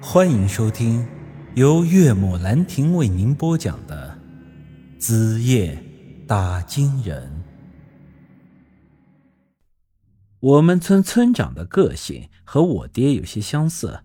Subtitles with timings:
[0.00, 1.06] 欢迎收听
[1.54, 4.16] 由岳母兰亭为您播讲的
[5.00, 5.82] 《子夜
[6.26, 7.22] 打金人》。
[10.38, 13.98] 我们村村长的个性和我爹有些相似，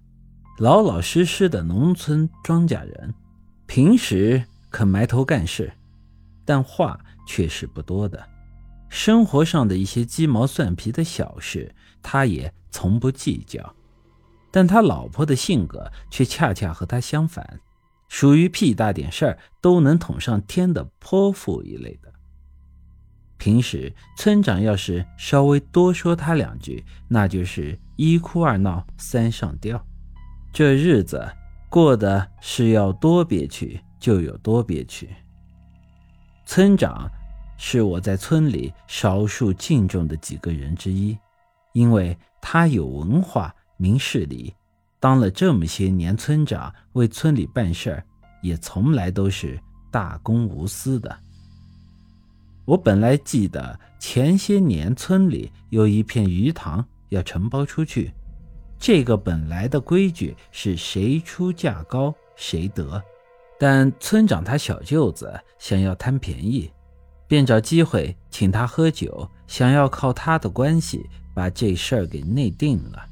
[0.59, 3.13] 老老实实的农村庄稼人，
[3.67, 5.73] 平时肯埋头干事，
[6.45, 6.97] 但话
[7.27, 8.25] 却是不多的。
[8.87, 13.75] 生活上的一些鸡毛蒜皮的小事，他也从不计较。
[14.51, 17.61] 但他老婆的性格却恰恰和他相反，
[18.09, 22.11] 属于屁大点事儿都能捅上天的泼妇一类的。
[23.37, 29.83] 平时村长要是稍微多说他两句，那就是一哭二闹三上吊，
[30.51, 31.25] 这日子
[31.69, 35.09] 过的是要多憋屈就有多憋屈。
[36.45, 37.09] 村长
[37.57, 41.17] 是我在村里少数敬重的几个人之一，
[41.71, 43.55] 因为他有文化。
[43.81, 44.53] 明事理，
[44.99, 48.03] 当了这么些年村长，为村里办事儿，
[48.43, 51.17] 也从来都是大公无私的。
[52.63, 58.13] 我本来记得前些年村里有一片鱼塘要承包出去，
[58.77, 63.01] 这个本来的规矩是谁出价高谁得，
[63.59, 66.71] 但村长他小舅子想要贪便宜，
[67.27, 73.07] 便找机会请他喝酒，想要靠他的关系把这事儿给内定了。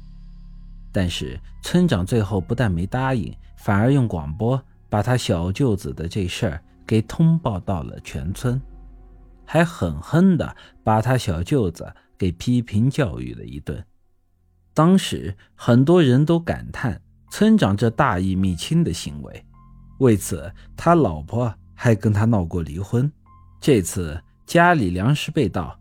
[0.92, 8.60] 但是村长最后不但没答应，反而用广播把他小舅子的这事儿给通报到了全村，
[9.44, 13.84] 还狠狠地把他小舅子给批评教育了一顿。
[14.74, 19.44] 当时很多人都感叹村长这大义灭亲的行为，
[19.98, 23.10] 为此他老婆还跟他闹过离婚。
[23.60, 25.78] 这次家里粮食被盗，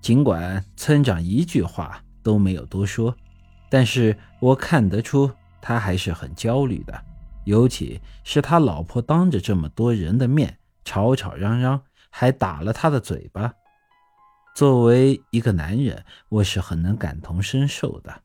[0.00, 3.16] 尽管村长一句话都没有多说。
[3.72, 7.02] 但是我看得出他还是很焦虑的，
[7.44, 13.50] 尤其是他老婆当着这么多人的面吵吵嚷嚷，还打了他的嘴巴。
[14.54, 18.20] 作为一个男人，我是很能感同身受的。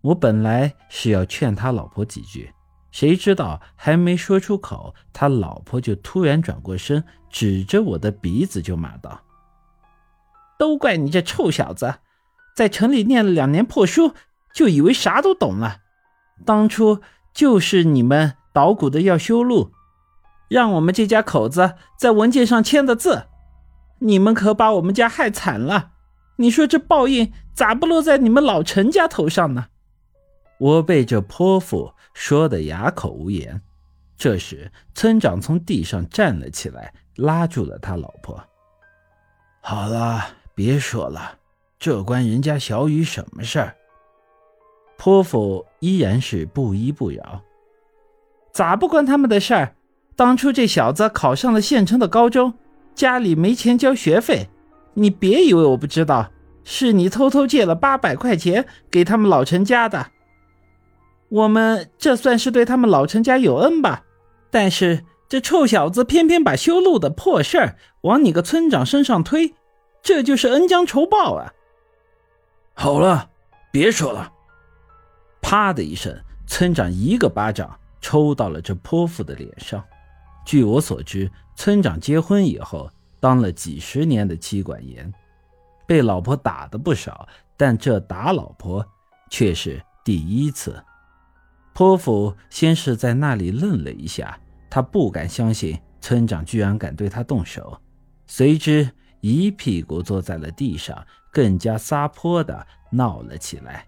[0.00, 2.52] 我本来是要劝他老婆几句，
[2.90, 9.20] 谁知道还没说出口，他老婆就突然转过身，指着我的鼻子就骂道
[10.58, 11.94] ：“都怪你这臭小子，
[12.56, 14.12] 在城里念了两年破书。”
[14.54, 15.78] 就以为啥都懂了，
[16.44, 17.00] 当初
[17.32, 19.72] 就是你们捣鼓的要修路，
[20.48, 23.24] 让我们这家口子在文件上签的字，
[24.00, 25.92] 你们可把我们家害惨了。
[26.36, 29.66] 你说这报应咋不落在你们老陈家头上呢？
[30.58, 33.62] 我被这泼妇说的哑口无言。
[34.16, 38.40] 这时，村长从地上站了起来，拉住了他老婆
[39.60, 40.24] ：“好了，
[40.54, 41.38] 别说了，
[41.78, 43.76] 这关人家小雨什么事儿？”
[45.02, 47.42] 泼妇依然是不依不饶，
[48.52, 49.74] 咋不关他们的事儿？
[50.14, 52.54] 当初这小子考上了县城的高中，
[52.94, 54.48] 家里没钱交学费，
[54.94, 56.30] 你别以为我不知道，
[56.62, 60.06] 是你偷偷借了八百块钱给他们老陈家的。
[61.30, 64.04] 我们这算是对他们老陈家有恩吧？
[64.52, 69.52] 但是这臭小子偏偏把修路的破事儿往你个村长身上推，
[70.00, 71.52] 这就是恩将仇报啊！
[72.74, 73.30] 好了，
[73.72, 74.34] 别说了。
[75.52, 79.84] 啪的一声，村长一个巴掌抽到了这泼妇的脸上。
[80.46, 82.90] 据我所知，村长结婚以后
[83.20, 85.12] 当了几十年的妻管严，
[85.86, 88.82] 被老婆打的不少，但这打老婆
[89.28, 90.82] 却是第一次。
[91.74, 94.40] 泼妇先是在那里愣了一下，
[94.70, 97.78] 她不敢相信村长居然敢对她动手，
[98.26, 98.90] 随之
[99.20, 103.86] 一屁股坐在了地上，更加撒泼的闹了起来。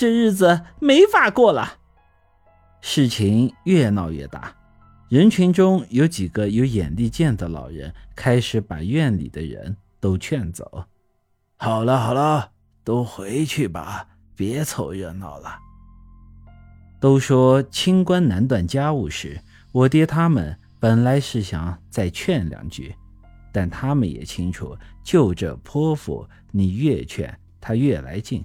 [0.00, 1.74] 这日子没法过了，
[2.80, 4.56] 事情越闹越大。
[5.10, 10.86] 人群中有几个有眼力见的老人开始把院里的人都劝走。
[11.58, 12.52] 好了好了，
[12.82, 15.58] 都回去吧，别凑热闹了。
[16.98, 19.38] 都说清官难断家务事，
[19.70, 22.94] 我爹他们本来是想再劝两句，
[23.52, 24.74] 但他们也清楚，
[25.04, 28.42] 就这泼妇，你越劝他越来劲。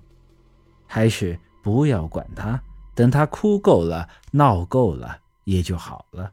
[0.87, 2.61] 还是不要管他，
[2.93, 6.31] 等他哭够了、闹够了也就好了。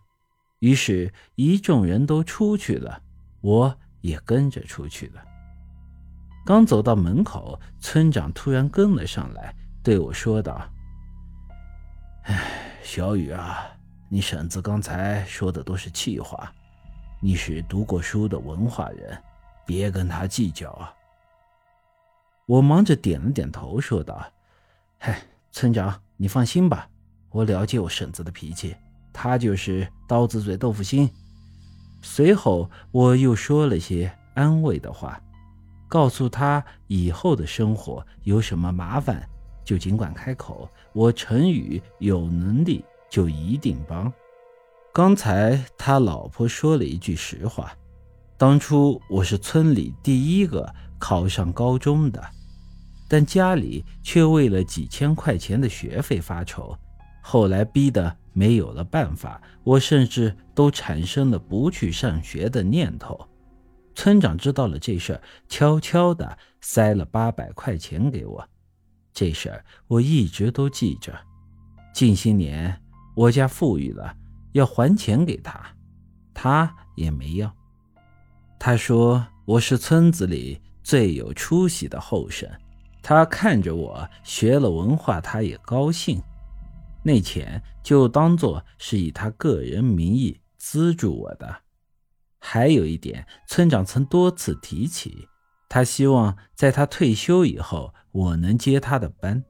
[0.60, 3.02] 于是，一众人都出去了，
[3.40, 5.22] 我也跟着出去了。
[6.44, 10.60] 刚走到门口，村长突然跟了上来，对我说道
[12.24, 13.66] ：“哎，小雨啊，
[14.08, 16.52] 你婶子刚才说的都是气话，
[17.20, 19.20] 你是读过书的文化人，
[19.66, 20.94] 别跟他计较啊。”
[22.46, 24.24] 我忙着点了点头，说道。
[25.04, 25.20] 嗨，
[25.50, 26.88] 村长，你放心吧，
[27.30, 28.76] 我了解我婶子的脾气，
[29.12, 31.10] 她就是刀子嘴豆腐心。
[32.02, 35.20] 随后我又说了些安慰的话，
[35.88, 39.28] 告诉他以后的生活有什么麻烦
[39.64, 44.12] 就尽管开口，我陈宇有能力就一定帮。
[44.92, 47.72] 刚才他老婆说了一句实话，
[48.38, 52.24] 当初我是村里第一个考上高中的。
[53.12, 56.74] 但家里却为了几千块钱的学费发愁，
[57.20, 63.28] 后来逼得没有了办法，我甚至都产生了不去上学的念头。
[63.94, 68.48] 村长知道了这事儿，悄悄地塞了八百块钱给我。
[69.12, 71.14] 这事儿我一直都记着。
[71.92, 72.74] 近些年
[73.14, 74.16] 我家富裕了，
[74.52, 75.62] 要还钱给他，
[76.32, 77.54] 他也没要。
[78.58, 82.48] 他说我是村子里最有出息的后生。
[83.02, 86.22] 他看着我学了文化，他也高兴。
[87.02, 91.62] 那钱就当做是以他个人名义资助我的。
[92.38, 95.28] 还有一点，村长曾多次提起，
[95.68, 99.42] 他希望在他退休以后，我能接他的班。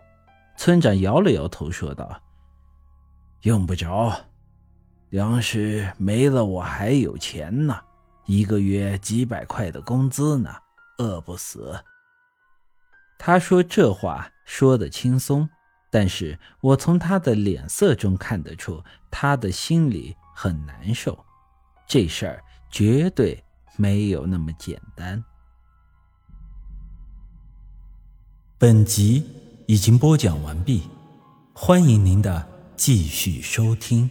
[0.57, 2.23] 村长摇了摇头，说道
[3.43, 4.15] ：“用不着，
[5.11, 7.79] 粮食没了，我还有钱呢，
[8.27, 10.51] 一个月几百块的工资呢，
[10.99, 11.75] 饿不死。”
[13.25, 15.49] 他说这话说的轻松，
[15.93, 18.83] 但是我从他的脸色中看得出，
[19.13, 21.25] 他的心里很难受。
[21.87, 23.41] 这事儿绝对
[23.77, 25.23] 没有那么简单。
[28.59, 29.25] 本集
[29.69, 30.83] 已经播讲完毕，
[31.53, 32.45] 欢迎您的
[32.77, 34.11] 继续收听。